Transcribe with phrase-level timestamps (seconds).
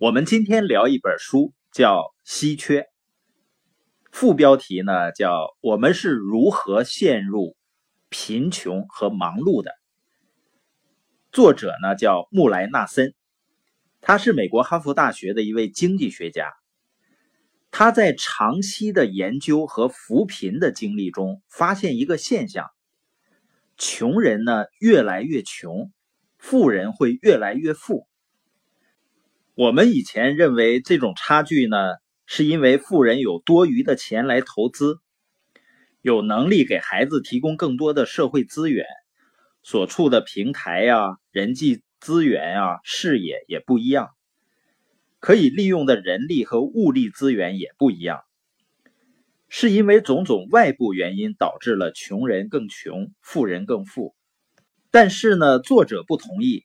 [0.00, 2.80] 我们今天聊一本书，叫《稀缺》，
[4.10, 7.54] 副标题呢叫“我们是如何陷入
[8.08, 9.72] 贫穷和忙碌的”。
[11.30, 13.12] 作者呢叫穆莱纳森，
[14.00, 16.54] 他是美国哈佛大学的一位经济学家。
[17.70, 22.70] 他在长期的研究和扶贫的经历中，发现一个现象：
[23.76, 25.92] 穷人呢越来越穷，
[26.38, 28.08] 富人会越来越富。
[29.60, 31.76] 我们以前认为这种差距呢，
[32.24, 35.00] 是因为富人有多余的钱来投资，
[36.00, 38.86] 有能力给孩子提供更多的社会资源，
[39.62, 44.08] 所处的平台呀、人际资源呀、视野也不一样，
[45.18, 48.22] 可以利用的人力和物力资源也不一样，
[49.50, 54.14] 是因为种种外部原因导致了穷人更穷，富人更富。
[54.90, 56.64] 但是呢，作者不同意。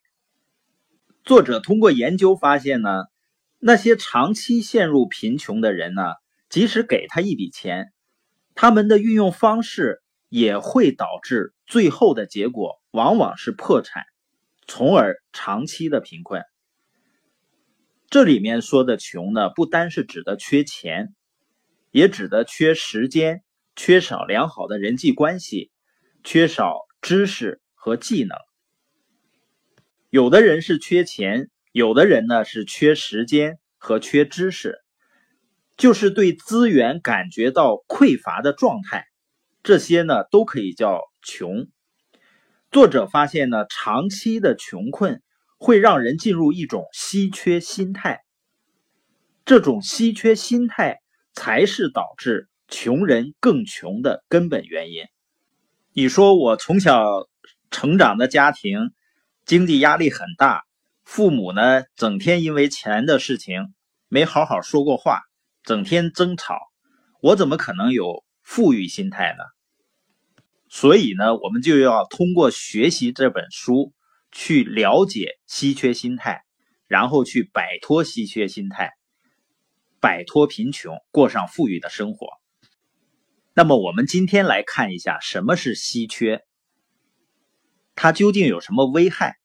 [1.25, 3.05] 作者通过研究发现呢，
[3.57, 6.03] 那些长期陷入贫穷的人呢，
[6.49, 7.91] 即使给他一笔钱，
[8.53, 14.03] 他们的运用方式也会导致最后的结果往往是破产，
[14.67, 16.43] 从而长期的贫困。
[18.07, 21.15] 这里面说的穷呢，不单是指的缺钱，
[21.89, 23.43] 也指的缺时间，
[23.75, 25.71] 缺少良好的人际关系，
[26.23, 28.37] 缺少知识和技能。
[30.15, 34.79] 有的人是缺钱，有的人呢是缺时间和缺知识，
[35.75, 39.07] 就是对资源感觉到匮乏的状态，
[39.61, 41.67] 这些呢都可以叫穷。
[42.71, 45.21] 作者发现呢，长期的穷困
[45.57, 48.21] 会让人进入一种稀缺心态，
[49.43, 50.99] 这种稀缺心态
[51.33, 55.03] 才是导致穷人更穷的根本原因。
[55.91, 57.27] 你说我从小
[57.69, 58.91] 成长的家庭。
[59.45, 60.63] 经济压力很大，
[61.03, 63.75] 父母呢整天因为钱的事情
[64.07, 65.21] 没好好说过话，
[65.61, 66.57] 整天争吵，
[67.21, 69.43] 我怎么可能有富裕心态呢？
[70.67, 73.93] 所以呢，我们就要通过学习这本书
[74.31, 76.41] 去了解稀缺心态，
[76.87, 78.93] 然后去摆脱稀缺心态，
[79.99, 82.27] 摆脱贫穷，过上富裕的生活。
[83.53, 86.43] 那么，我们今天来看一下什么是稀缺。
[87.95, 89.37] 它究竟有什么危害？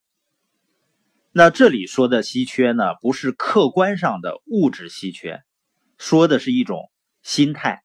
[1.33, 5.43] 那这里说的稀缺呢，不是客观上的物质稀缺，
[5.97, 6.91] 说的是一种
[7.22, 7.84] 心态。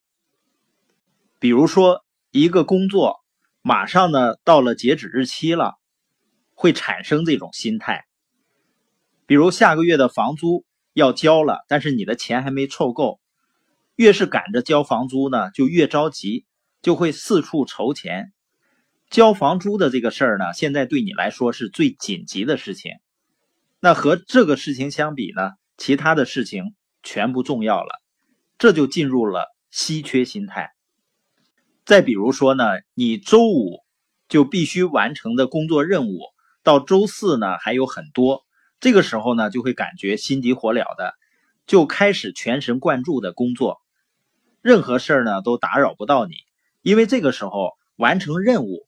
[1.38, 3.24] 比如说，一个工作
[3.62, 5.76] 马上呢到了截止日期了，
[6.56, 8.06] 会产生这种心态。
[9.28, 13.20] 比如下个月的房租要交了，但是你的钱还没凑够，
[13.96, 16.46] 越是赶着交房租呢，就越着急，
[16.82, 18.34] 就会四处筹钱。
[19.16, 22.92] 交房租的这个事儿呢，现在对你来说是最紧急的事情。
[23.80, 28.02] 那和这个事情相比呢，其他的事情全不重要了，
[28.58, 30.72] 这就进入了稀缺心态。
[31.86, 33.80] 再比如说呢，你周五
[34.28, 36.20] 就必须完成的工作任务，
[36.62, 38.44] 到周四呢还有很多，
[38.82, 41.14] 这个时候呢就会感觉心急火燎的，
[41.66, 43.78] 就开始全神贯注的工作，
[44.62, 46.36] 任何事儿呢都打扰不到你，
[46.82, 48.86] 因为这个时候完成任务。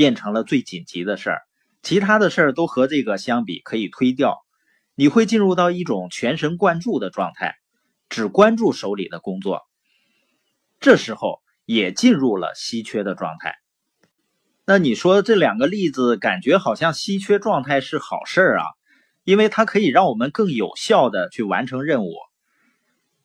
[0.00, 1.42] 变成了最紧急的事儿，
[1.82, 4.38] 其他的事儿都和这个相比可以推掉。
[4.94, 7.56] 你会进入到一种全神贯注的状态，
[8.08, 9.60] 只关注手里的工作。
[10.78, 13.56] 这时候也进入了稀缺的状态。
[14.64, 18.64] 那你说这两个例子，感觉好像稀缺状态是好事儿啊，
[19.24, 22.14] 因为它可以让我们更有效的去完成任务。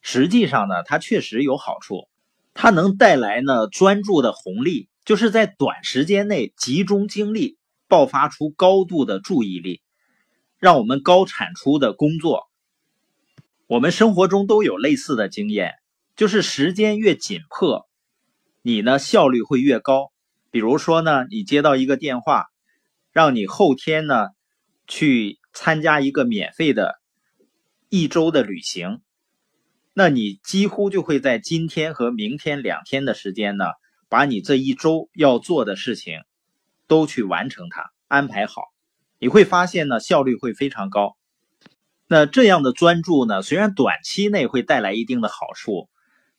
[0.01, 2.09] 实际上呢，它确实有好处，
[2.53, 4.89] 它能带来呢专注的红利。
[5.05, 9.81] 就是在短时间内集中精力，爆发出高度的注意力，
[10.57, 12.49] 让我们高产出的工作。
[13.67, 15.75] 我们生活中都有类似的经验，
[16.15, 17.87] 就是时间越紧迫，
[18.63, 20.11] 你呢效率会越高。
[20.49, 22.45] 比如说呢，你接到一个电话，
[23.11, 24.29] 让你后天呢
[24.87, 26.99] 去参加一个免费的
[27.89, 29.01] 一周的旅行，
[29.93, 33.65] 那你几乎就会在今天和明天两天的时间呢。
[34.09, 36.19] 把你这一周要做的事情
[36.87, 38.63] 都去完成它，安排好，
[39.19, 41.17] 你会发现呢，效率会非常高。
[42.07, 45.89] 那这样的专注呢，虽然短期内会带来一定的好处，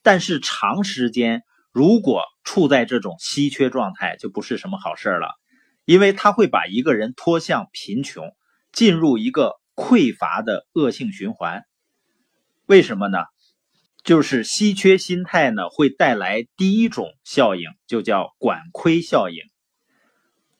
[0.02, 1.42] 但是长时间
[1.72, 5.34] 如果处在这种稀缺状态，就不是什么好事了，
[5.84, 8.30] 因为它会把一个人拖向贫穷，
[8.72, 11.64] 进入一个匮乏的恶性循环。
[12.66, 13.18] 为什么呢？
[14.06, 19.38] 就是稀缺心态呢，会带来第一种效应，就叫管窥效应。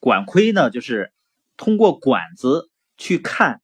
[0.00, 1.12] 管窥呢，就是
[1.56, 3.60] 通过管子去看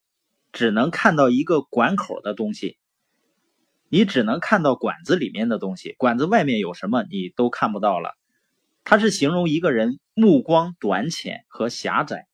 [0.52, 2.78] 只能看到一个管口的东西，
[3.88, 8.12] 你只能看到管子里面的东西，管子外面有什么你都看不到了。
[8.84, 12.28] 它是形容一个人目光短浅和狭窄。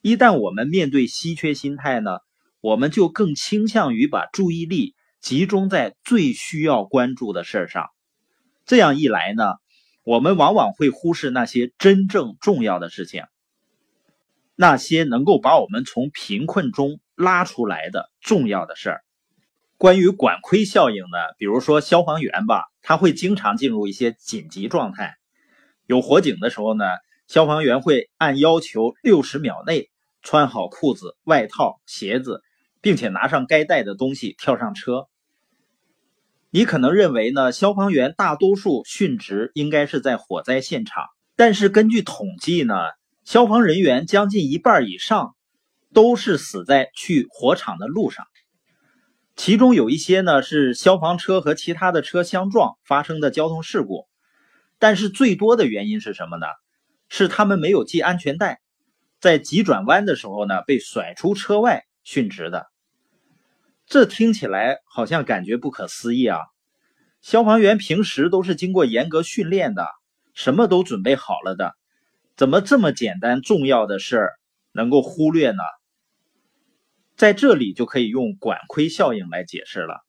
[0.00, 2.18] 一旦我们面对稀缺心态呢，
[2.60, 7.86] 我们就更倾向于把注意力集中在最需要关注的事儿上。
[8.66, 9.54] 这样一来呢，
[10.02, 13.24] 我们往往会忽视那些真正重要的事情，
[14.56, 19.04] 那些能够把我们从贫困中拉出来的重要的事儿。
[19.78, 25.14] 关于管窥效应呢，比如说消防员吧，他会经常进入一些紧急状态。
[25.86, 26.84] 有火警的时候呢，
[27.28, 29.90] 消防员会按要求六十秒内
[30.20, 32.42] 穿好裤子、外套、鞋子，
[32.80, 35.08] 并且拿上该带的东西，跳上车。
[36.54, 42.74] 你可能认为呢，消防员大多数殉职应该是在火灾现场，但是根据统计呢，
[43.24, 45.34] 消防人员将近一半以上
[45.94, 48.26] 都是死在去火场的路上，
[49.34, 54.06] 其中有一些呢是消防车和其他的车相撞发生的交通事故。
[54.78, 56.44] 但是最多的原因是什么呢？
[57.08, 58.60] 是他们没有系安全带，
[59.20, 62.66] 在急转弯的时候呢被甩出车外殉职的。
[63.92, 66.38] 这听起来好像感觉不可思议啊！
[67.20, 69.86] 消防员平时都是经过严格训练的，
[70.32, 71.74] 什么都准备好了的，
[72.34, 74.32] 怎么这么简单重要的事儿
[74.72, 75.62] 能够忽略呢？
[77.18, 80.00] 在这里就可以用管窥效应来解释了。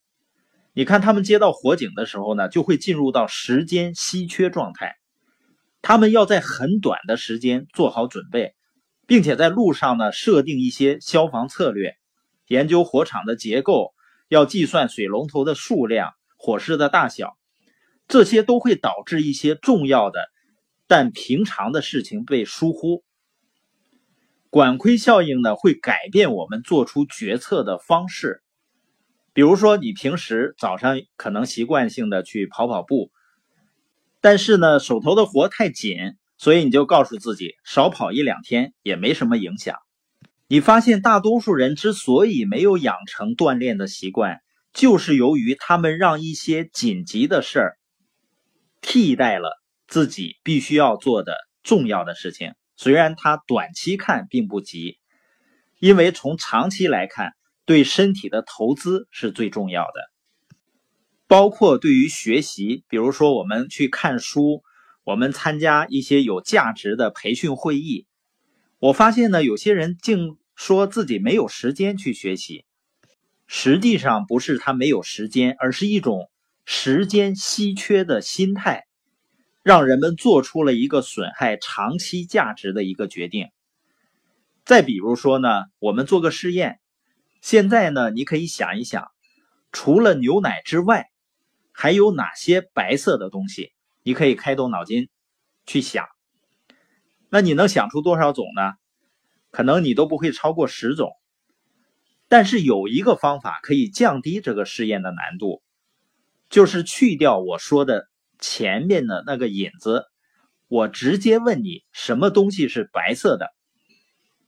[0.71, 4.95] 你看，他们接到火警的时候呢，就会进入到时间稀缺状态。
[5.81, 8.56] 他们要在很短的时间做好准备，
[9.07, 11.97] 并且在路上呢设定一些消防策略，
[12.48, 13.94] 研究火场的结构，
[14.28, 17.38] 要计算水龙头的数量、火势的大小，
[18.07, 20.30] 这些都会导致一些重要的
[20.88, 23.04] 但平常的事情被疏忽。
[24.50, 28.44] 管窥效应呢，会改变我们做出决策的方式。
[29.34, 33.10] 比如说，你平时早上可能习惯性的去跑跑步，
[34.22, 35.98] 但是呢，手头的活太紧，
[36.38, 39.80] 所以你就告诉自己少跑一两天也没什么影响。
[40.48, 44.42] 你发现大多数人之所以没有养成锻炼的习惯，
[44.74, 47.78] 就是由于他们让一些紧急的事儿
[48.81, 52.54] 替代了自己必须要做的重要的事情。
[52.75, 54.98] 虽然它短期看并不急，
[55.80, 57.34] 因为从长期来看。
[57.66, 60.12] 对身体的投资是最重要的，
[61.28, 64.63] 包括对于学习，比如说我们去看书，
[65.06, 68.06] 我们参加一些有价值的培训会议。
[68.83, 72.65] 我发现呢，有些人竟说自己没有时间去学习，
[73.47, 76.30] 实际上不是他没有时间，而是一种
[76.65, 78.83] 时间稀缺的心态，
[79.63, 83.47] 让人们做出了一个损害长期价值的一个决定。
[84.65, 85.47] 再比如说呢，
[85.79, 86.81] 我们做个试验。
[87.39, 89.07] 现在呢，你可以想一想，
[89.71, 91.06] 除了牛奶之外，
[91.71, 93.71] 还有哪些白色的东西？
[94.03, 95.07] 你可以开动脑筋
[95.65, 96.06] 去想。
[97.33, 98.74] 那你能想出多少种呢？
[99.50, 101.13] 可能你都不会超过十种。
[102.27, 105.63] 但是有一个方法可以降低这个试验的难度，
[106.51, 108.07] 就是去掉我说的
[108.38, 110.06] 前面的那个引子，
[110.68, 113.50] 我直接问你什么东西是白色的。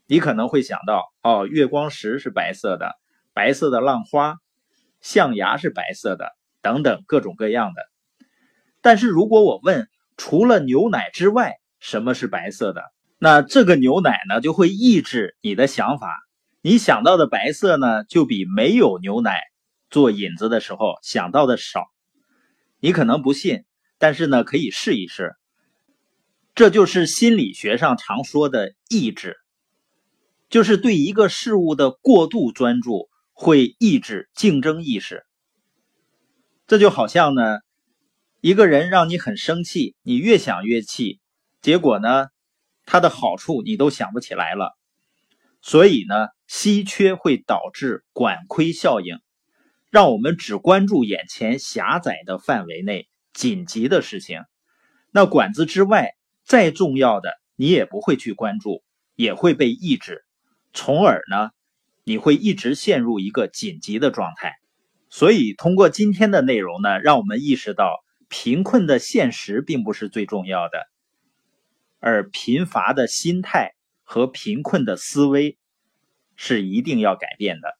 [0.05, 2.91] 你可能会想到，哦，月光石是白色的，
[3.33, 4.35] 白色的浪花，
[5.01, 7.81] 象牙是白色的，等等各种各样的。
[8.83, 11.55] 但是如果我问，除了牛奶之外，
[11.85, 12.81] 什么是白色的？
[13.19, 16.17] 那这个牛奶呢，就会抑制你的想法。
[16.63, 19.39] 你想到的白色呢，就比没有牛奶
[19.91, 21.85] 做引子的时候想到的少。
[22.79, 23.65] 你可能不信，
[23.99, 25.33] 但是呢，可以试一试。
[26.55, 29.35] 这就是心理学上常说的抑制。
[30.49, 35.23] 就是对一个事物的过度专注会抑制竞争意识。
[36.65, 37.59] 这就好像呢，
[38.41, 41.19] 一个人让你很生气，你越想越气，
[41.65, 42.27] 结果呢，
[42.85, 44.77] 它的好处你都想不起来了。
[45.63, 49.17] 所以呢，稀缺会导致管窥效应，
[49.89, 54.43] 让我们只关注眼前狭窄的范围内紧急的事情。
[55.09, 56.11] 那管子之外
[56.43, 58.83] 再重要的，你也不会去关注，
[59.15, 60.23] 也会被抑制。
[60.71, 61.49] 从而呢，
[62.03, 64.53] 你会一直陷入一个紧急的状态。
[65.09, 67.91] 所以，通过今天的内容呢，让我们意识到，
[68.29, 70.85] 贫困的现实并不是最重要的，
[72.05, 75.57] 而贫乏的心态和贫困的思维
[76.35, 77.79] 是一定要改变的。